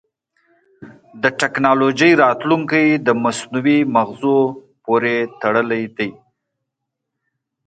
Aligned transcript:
د 1.21 1.23
ټکنالوجۍ 1.39 2.11
راتلونکی 2.23 2.85
د 3.07 3.09
مصنوعي 3.23 3.79
مغزو 3.95 4.37
پورې 4.83 5.15
تړلی 5.41 5.83
دی. 5.97 6.09